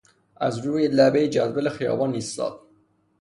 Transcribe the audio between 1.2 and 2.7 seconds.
جدول خیابان ایستاد.